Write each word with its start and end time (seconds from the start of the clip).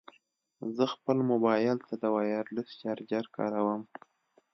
زه 0.75 0.83
خپل 0.93 1.17
مبایل 1.31 1.77
ته 1.87 1.93
د 2.01 2.03
وایرلیس 2.15 2.69
چارجر 2.81 3.23
کاروم. 3.35 3.81